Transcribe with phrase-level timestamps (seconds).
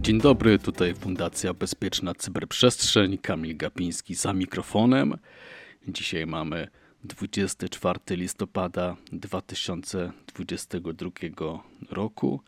[0.00, 5.14] Dzień dobry, tutaj Fundacja Bezpieczna Cyberprzestrzeń, Kamil Gapiński za mikrofonem.
[5.88, 6.68] Dzisiaj mamy
[7.04, 11.10] 24 listopada 2022
[11.90, 12.40] roku.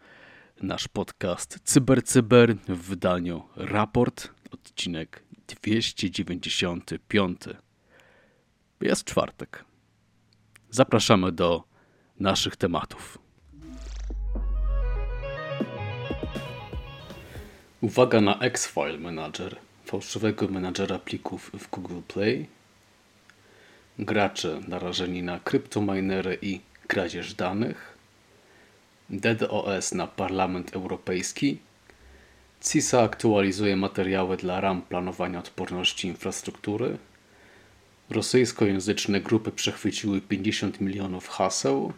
[0.62, 7.40] Nasz podcast CyberCyber Cyber w wydaniu Raport, odcinek 295.
[8.80, 9.64] Jest czwartek.
[10.70, 11.64] Zapraszamy do
[12.20, 13.18] naszych tematów.
[17.80, 22.46] Uwaga na X-File Manager, fałszywego menadżera plików w Google Play.
[23.98, 27.96] Gracze narażeni na kryptominery i kradzież danych.
[29.10, 31.58] DDoS na Parlament Europejski.
[32.70, 36.98] CISA aktualizuje materiały dla ram planowania odporności infrastruktury.
[38.10, 41.92] Rosyjskojęzyczne grupy przechwyciły 50 milionów haseł.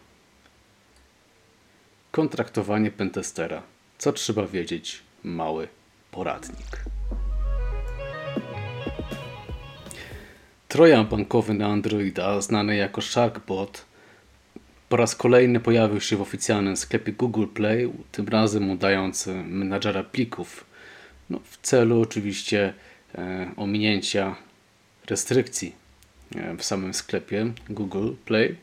[2.11, 3.61] Kontraktowanie pentestera.
[3.97, 5.01] Co trzeba wiedzieć?
[5.23, 5.67] Mały
[6.11, 6.83] poradnik.
[10.67, 13.85] Trojan bankowy na Androida, znany jako Sharkbot,
[14.89, 20.65] po raz kolejny pojawił się w oficjalnym sklepie Google Play, tym razem udając menadżera plików,
[21.29, 22.73] no, w celu oczywiście
[23.15, 24.35] e, ominięcia
[25.09, 25.75] restrykcji
[26.35, 28.55] e, w samym sklepie Google Play.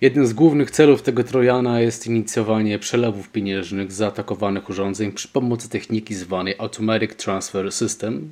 [0.00, 5.68] Jednym z głównych celów tego Trojana jest inicjowanie przelewów pieniężnych z zaatakowanych urządzeń przy pomocy
[5.68, 8.30] techniki zwanej Automatic Transfer System.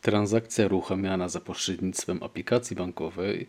[0.00, 3.46] Transakcja uruchamiana za pośrednictwem aplikacji bankowej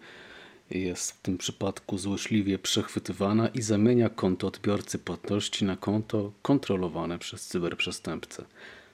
[0.71, 7.47] jest w tym przypadku złośliwie przechwytywana i zamienia konto odbiorcy płatności na konto kontrolowane przez
[7.47, 8.45] cyberprzestępcę.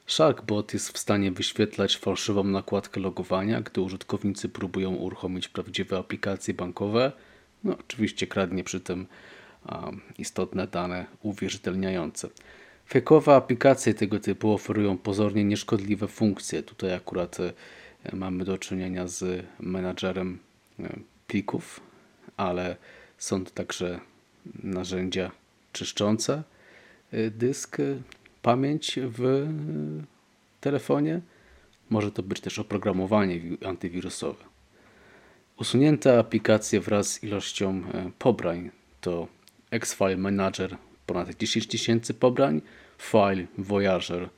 [0.07, 7.11] Sharkbot jest w stanie wyświetlać fałszywą nakładkę logowania, gdy użytkownicy próbują uruchomić prawdziwe aplikacje bankowe–
[7.63, 9.05] no, oczywiście kradnie przy tym
[9.71, 12.29] um, istotne dane uwierzytelniające.
[12.89, 16.63] Fejkowe aplikacje tego typu oferują pozornie nieszkodliwe funkcje.
[16.63, 17.53] Tutaj akurat e,
[18.15, 20.39] mamy do czynienia z menadżerem
[20.79, 20.99] e,
[21.33, 21.79] plików,
[22.37, 22.75] ale
[23.17, 23.99] są także
[24.63, 25.31] narzędzia
[25.71, 26.43] czyszczące
[27.11, 27.77] e, dysk,
[28.41, 29.47] pamięć w
[30.61, 31.21] telefonie.
[31.89, 34.43] Może to być też oprogramowanie antywirusowe.
[35.57, 37.81] Usunięte aplikacje wraz z ilością
[38.19, 38.71] pobrań
[39.01, 39.27] to
[39.71, 42.61] X-File Manager ponad 10 tysięcy pobrań,
[42.97, 44.29] File Voyager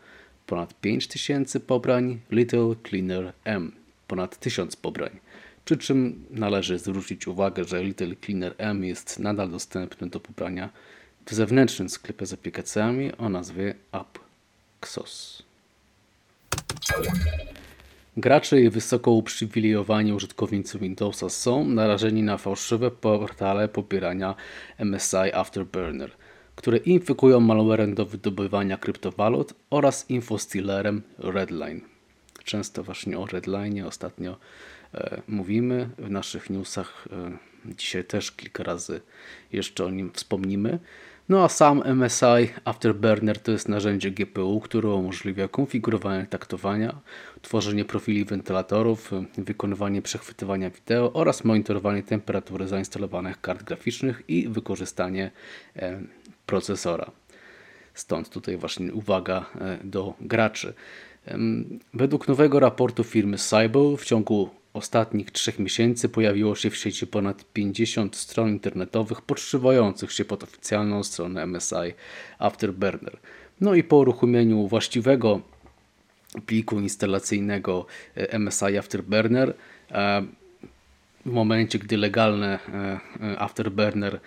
[0.46, 3.72] ponad 5 tysięcy pobrań, Little Cleaner M
[4.08, 5.25] ponad 1000 pobrań.
[5.66, 10.70] Przy czym należy zwrócić uwagę, że Little Cleaner M jest nadal dostępny do pobrania
[11.26, 15.44] w zewnętrznym sklepie z aplikacjami o nazwie AppXos.
[18.18, 24.36] Gracze i wysoko uprzywilejowani użytkownicy Windowsa są narażeni na fałszywe portale pobierania
[24.80, 26.12] MSI Afterburner,
[26.56, 31.82] które infekują malwarem do wydobywania kryptowalut oraz infostealerem Redline.
[32.44, 34.38] Często właśnie o Redline ostatnio
[35.28, 37.08] mówimy w naszych newsach.
[37.12, 39.02] E, dzisiaj też kilka razy
[39.52, 40.80] jeszcze o nim wspomnimy.
[41.30, 46.96] No a sam MSI Afterburner to jest narzędzie GPU, które umożliwia konfigurowanie taktowania,
[47.42, 55.32] tworzenie profili wentylatorów, wykonywanie przechwytywania wideo oraz monitorowanie temperatury zainstalowanych kart graficznych i wykorzystanie
[55.76, 56.02] e,
[56.46, 57.12] procesora.
[57.94, 60.74] Stąd tutaj właśnie uwaga e, do graczy.
[61.94, 67.46] Według nowego raportu firmy Cybel w ciągu ostatnich trzech miesięcy pojawiło się w sieci ponad
[67.54, 71.94] 50 stron internetowych podszywających się pod oficjalną stronę MSI
[72.40, 73.18] Afterburner.
[73.62, 75.42] No i po uruchomieniu właściwego
[76.46, 77.86] pliku instalacyjnego
[78.16, 79.54] e, MSI Afterburner
[79.92, 80.26] e,
[81.26, 82.60] w momencie, gdy legalne
[83.22, 84.20] e, Afterburner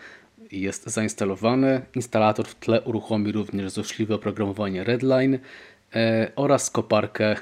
[0.53, 5.39] jest zainstalowane, instalator w tle uruchomi również złośliwe oprogramowanie Redline,
[6.37, 7.37] oraz koparkę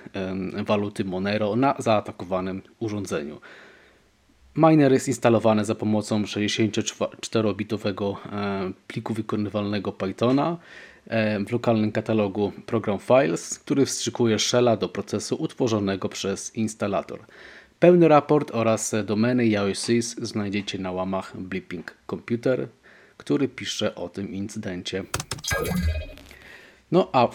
[0.67, 3.41] waluty Monero na zaatakowanym urządzeniu.
[4.57, 10.57] Miner jest instalowany za pomocą 64-bitowego e, pliku wykonywalnego Pythona
[11.07, 17.19] e, w lokalnym katalogu Program Files, który wstrzykuje shella do procesu utworzonego przez instalator.
[17.79, 22.69] Pełny raport oraz domeny IOCs znajdziecie na łamach Blipping Computer,
[23.17, 25.05] który pisze o tym incydencie.
[26.93, 27.29] No a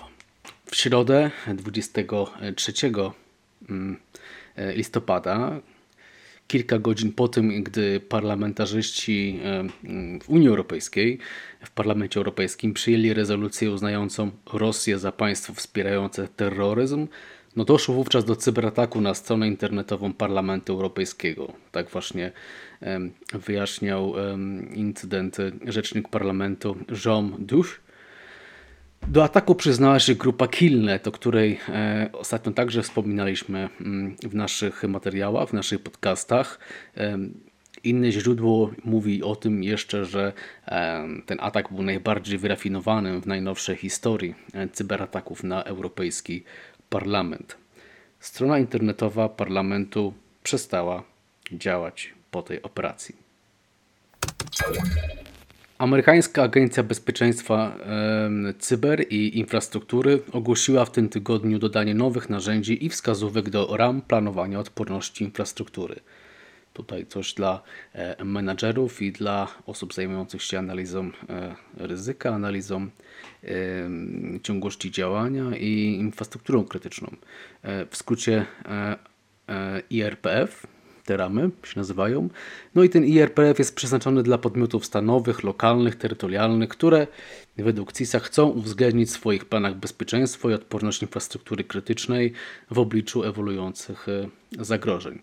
[0.72, 2.74] w środę 23
[3.70, 3.98] mm,
[4.56, 5.60] e, listopada,
[6.48, 11.20] kilka godzin po tym, gdy parlamentarzyści e, mm, w Unii Europejskiej,
[11.66, 17.08] w Parlamencie Europejskim przyjęli rezolucję uznającą Rosję za państwo wspierające terroryzm,
[17.56, 21.54] No doszło wówczas do cyberataku na stronę internetową Parlamentu Europejskiego.
[21.72, 22.32] Tak właśnie
[23.34, 24.14] wyjaśniał
[24.74, 27.80] incydent rzecznik parlamentu Jean Duch.
[29.08, 34.84] Do ataku przyznała się grupa Killnet, o której e, ostatnio także wspominaliśmy mm, w naszych
[34.84, 36.60] materiałach, w naszych podcastach.
[37.84, 40.34] Inne źródło mówi o tym jeszcze, że
[41.26, 46.44] ten atak był najbardziej wyrafinowanym w najnowszej historii e, cyberataków na Europejski
[46.90, 47.58] Parlament.
[48.20, 50.14] Strona internetowa parlamentu
[50.44, 51.04] przestała
[51.52, 53.16] działać po tej operacji.
[55.82, 57.78] Amerykańska Agencja Bezpieczeństwa
[58.60, 64.60] Cyber i Infrastruktury ogłosiła w tym tygodniu dodanie nowych narzędzi i wskazówek do ram planowania
[64.60, 65.96] odporności infrastruktury.
[66.74, 67.62] Tutaj coś dla
[67.94, 72.90] e, menadżerów i dla osób zajmujących się analizą e, ryzyka, analizą
[74.44, 77.16] ciągłości działania i infrastrukturą krytyczną.
[77.64, 78.46] E, w skrócie
[79.90, 80.68] IRPF,
[81.06, 82.30] te ramy się nazywają.
[82.76, 87.08] No i ten IRPF jest przeznaczony dla podmiotów stanowych, lokalnych, terytorialnych, które
[87.58, 92.34] według CISA chcą uwzględnić w swoich planach bezpieczeństwo i odporność infrastruktury krytycznej
[92.72, 94.08] w obliczu ewoluujących
[94.60, 95.22] zagrożeń.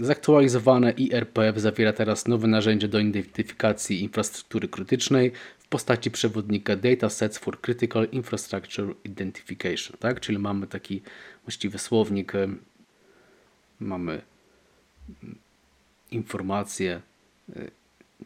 [0.00, 7.60] Zaktualizowane IRPF zawiera teraz nowe narzędzie do identyfikacji infrastruktury krytycznej w postaci przewodnika Datasets for
[7.60, 9.96] Critical Infrastructure Identification.
[9.98, 10.20] Tak?
[10.20, 11.02] Czyli mamy taki
[11.44, 12.32] właściwy słownik,
[13.80, 14.22] mamy mm,
[16.10, 17.00] informacje,
[17.56, 17.70] e,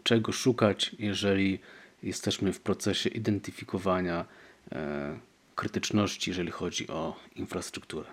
[0.03, 1.59] czego szukać, jeżeli
[2.03, 4.25] jesteśmy w procesie identyfikowania
[4.73, 5.19] e,
[5.55, 8.07] krytyczności, jeżeli chodzi o infrastrukturę.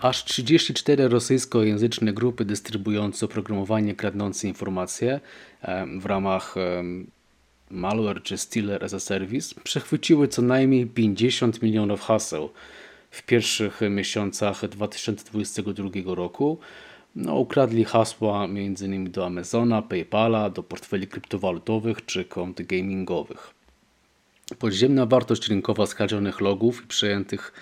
[0.00, 5.20] Aż 34 rosyjskojęzyczne grupy dystrybuujące oprogramowanie kradnące informacje
[6.00, 6.54] w ramach
[7.70, 12.50] malware czy stealer as a service przechwyciły co najmniej 50 milionów haseł
[13.10, 16.58] w pierwszych miesiącach 2022 roku.
[17.16, 19.10] No, ukradli hasła m.in.
[19.10, 23.54] do Amazona, PayPala, do portfeli kryptowalutowych czy kont gamingowych.
[24.58, 27.52] Podziemna wartość rynkowa skradzionych logów i przejętych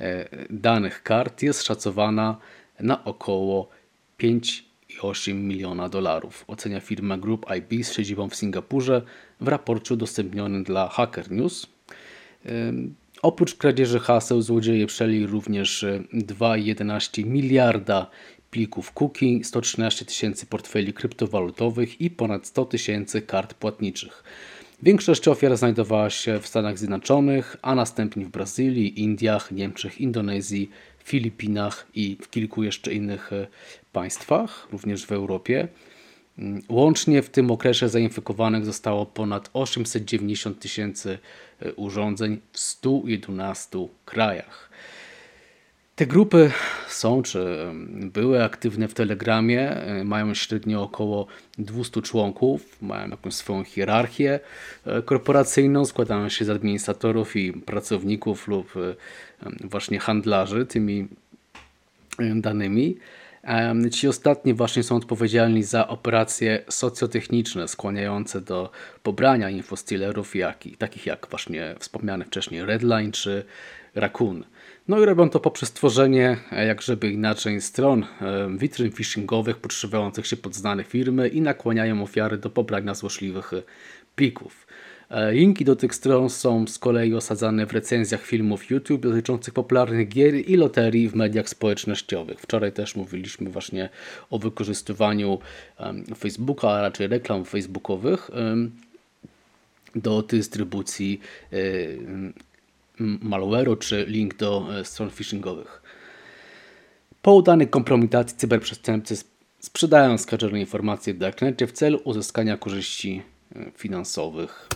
[0.00, 2.36] e, danych kart jest szacowana
[2.80, 3.68] na około
[4.20, 6.44] 5,8 miliona dolarów.
[6.46, 9.02] Ocenia firma Group IB z siedzibą w Singapurze
[9.40, 11.66] w raporcie udostępnionym dla Hacker News.
[13.24, 18.10] Oprócz kradzieży haseł złodzieje przeli również 2,11 e, miliarda
[18.54, 24.24] plików cookie, 113 tysięcy portfeli kryptowalutowych i ponad 100 tysięcy kart płatniczych.
[24.82, 30.70] Większość ofiar znajdowała się w Stanach Zjednoczonych, a następnie w Brazylii, Indiach, Niemczech, Indonezji,
[31.04, 33.46] Filipinach i w kilku jeszcze innych e,
[33.92, 35.68] państwach, również w Europie.
[36.38, 41.18] Mm, łącznie w tym okresie zainfekowanych zostało ponad 890 tysięcy
[41.60, 44.70] e, urządzeń w 111 krajach.
[45.96, 46.50] Te grupy
[46.88, 51.26] są czy były aktywne w Telegramie, e, mają średnio około
[51.58, 54.40] 200 członków, mają jakąś swoją hierarchię
[54.86, 58.94] e, korporacyjną, składają się z administratorów i pracowników lub e,
[59.60, 61.08] właśnie handlarzy tymi
[62.34, 62.96] danymi.
[63.92, 68.70] Ci ostatni właśnie są odpowiedzialni za operacje socjotechniczne skłaniające do
[69.02, 73.44] pobrania infostealerów, jak, takich jak właśnie wspomniane wcześniej Redline czy
[73.94, 74.44] Raccoon.
[74.88, 80.26] No i robią to poprzez tworzenie, e, jak żeby inaczej, stron e, witryn phishingowych podszywających
[80.26, 83.62] się pod znane firmy i nakłaniają ofiary do pobrania złośliwych e,
[84.16, 84.66] plików.
[85.30, 90.34] Linki do tych stron są z kolei osadzane w recenzjach filmów YouTube dotyczących popularnych gier
[90.34, 92.40] i loterii w mediach społecznościowych.
[92.40, 93.88] Wczoraj też mówiliśmy właśnie
[94.30, 95.38] o wykorzystywaniu
[96.18, 98.30] Facebooka, a raczej reklam facebookowych
[99.94, 101.20] do dystrybucji
[103.00, 105.82] malware'u czy link do e, stron phishingowych.
[107.22, 109.16] Po udanej kompromitacji cyberprzestępcy
[109.60, 113.22] sprzedają skażone informacje w darknecie w celu uzyskania korzyści
[113.56, 114.68] e, finansowych.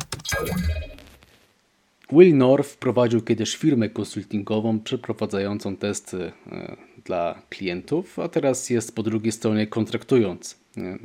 [2.12, 9.02] Will North wprowadził kiedyś firmę konsultingową przeprowadzającą testy e, dla klientów, a teraz jest po
[9.02, 10.56] drugiej stronie kontraktując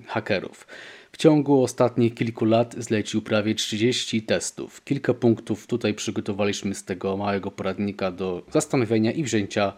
[0.08, 0.68] hakerów.
[1.14, 4.84] W ciągu ostatnich kilku lat zlecił prawie 30 testów.
[4.84, 9.74] Kilka punktów tutaj przygotowaliśmy z tego małego poradnika do zastanowienia i wzięcia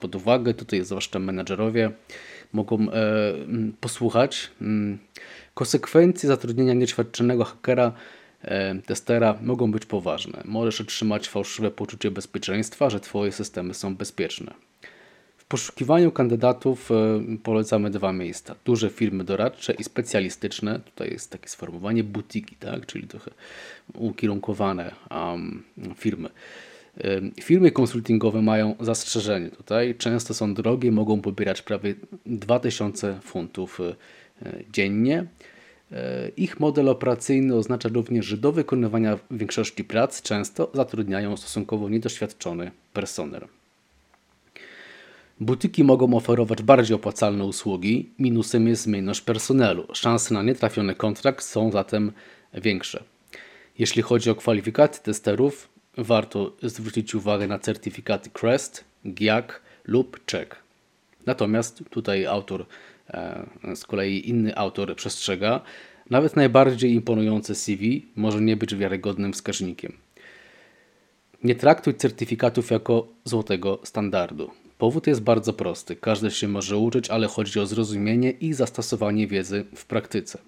[0.00, 0.54] pod uwagę.
[0.54, 1.90] Tutaj zwłaszcza menadżerowie
[2.52, 2.90] mogą e,
[3.80, 4.50] posłuchać.
[5.54, 7.92] Konsekwencje zatrudnienia nieświadczonego hakera
[8.86, 10.42] testera mogą być poważne.
[10.44, 14.54] Możesz otrzymać fałszywe poczucie bezpieczeństwa, że Twoje systemy są bezpieczne
[15.48, 16.94] poszukiwaniu kandydatów e,
[17.42, 18.54] polecamy dwa miejsca.
[18.64, 20.80] Duże firmy doradcze i specjalistyczne.
[20.80, 22.86] Tutaj jest takie sformułowanie butiki, tak?
[22.86, 23.30] czyli trochę
[23.94, 25.62] ukierunkowane um,
[25.96, 26.28] firmy.
[27.40, 29.94] Firmy konsultingowe mają zastrzeżenie tutaj.
[29.94, 31.94] Często są drogie, mogą pobierać prawie
[32.26, 33.78] 2000 funtów
[34.72, 35.26] dziennie.
[36.36, 43.48] Ich model operacyjny oznacza również, że do wykonywania większości prac często zatrudniają stosunkowo niedoświadczony personel.
[45.40, 49.86] Butyki mogą oferować bardziej opłacalne usługi, minusem jest zmienność personelu.
[49.92, 52.12] Szanse na nietrafiony kontrakt są zatem
[52.54, 53.04] większe.
[53.78, 55.68] Jeśli chodzi o kwalifikacje testerów,
[55.98, 59.46] warto zwrócić uwagę na certyfikaty CREST, GIAC
[59.84, 60.56] lub CZEK.
[61.26, 62.66] Natomiast tutaj autor,
[63.10, 65.60] e, z kolei inny autor przestrzega,
[66.10, 69.92] nawet najbardziej imponujące CV może nie być wiarygodnym wskaźnikiem.
[71.44, 74.50] Nie traktuj certyfikatów jako złotego standardu.
[74.78, 75.96] Powód jest bardzo prosty.
[75.96, 80.38] Każdy się może uczyć, ale chodzi o zrozumienie i zastosowanie wiedzy w praktyce.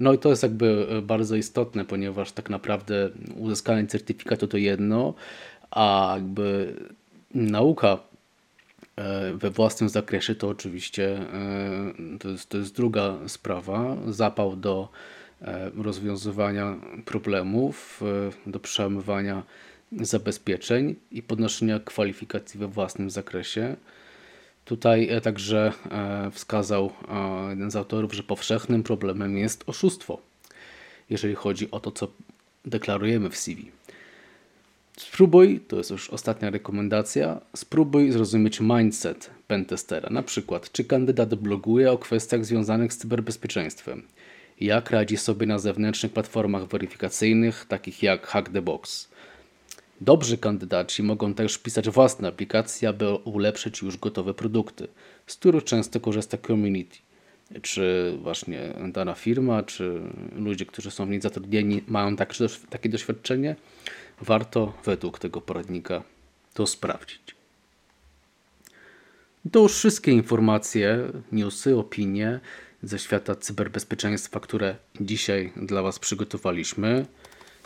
[0.00, 5.14] No i to jest jakby e, bardzo istotne, ponieważ tak naprawdę uzyskanie certyfikatu to jedno,
[5.70, 6.74] a jakby
[7.34, 7.98] nauka
[8.96, 13.96] e, we własnym zakresie to oczywiście e, to jest, to jest druga sprawa.
[14.08, 14.88] Zapał do
[15.76, 18.02] rozwiązywania problemów,
[18.46, 19.42] do przełamywania
[20.00, 23.76] zabezpieczeń i podnoszenia kwalifikacji we własnym zakresie.
[24.64, 30.18] Tutaj e, także e, wskazał e, jeden z autorów, że powszechnym problemem jest oszustwo,
[31.10, 32.08] jeżeli chodzi o to, co
[32.64, 33.70] deklarujemy w CV.
[34.96, 40.10] Spróbuj, to jest już ostatnia rekomendacja, spróbuj zrozumieć mindset pentestera.
[40.10, 44.02] Na przykład, czy kandydat bloguje o kwestiach związanych z cyberbezpieczeństwem,
[44.60, 49.08] jak radzi sobie na zewnętrznych platformach weryfikacyjnych, takich jak Hack the Box,
[50.04, 54.88] Dobrzy kandydaci mogą też pisać własne aplikacje, aby ulepszyć już gotowe produkty,
[55.26, 56.98] z których często korzysta community.
[57.62, 60.00] Czy właśnie dana firma, czy
[60.36, 62.16] ludzie, którzy są w niej zatrudnieni, mają
[62.70, 63.56] takie doświadczenie?
[64.20, 66.02] Warto według tego poradnika
[66.54, 67.22] to sprawdzić.
[69.52, 72.40] To już wszystkie informacje, newsy, opinie
[72.82, 77.06] ze świata cyberbezpieczeństwa, które dzisiaj dla Was przygotowaliśmy.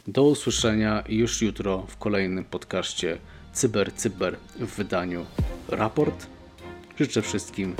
[0.08, 3.18] Do usłyszenia już jutro w kolejnym podcaście
[3.52, 5.26] Cyber Cyber w wydaniu
[5.68, 6.26] Raport.
[6.98, 7.74] Życzę wszystkim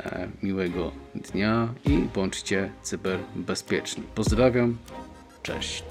[0.00, 4.02] e, miłego dnia i bądźcie cyberbezpieczni.
[4.14, 4.78] Pozdrawiam,
[5.42, 5.84] cześć.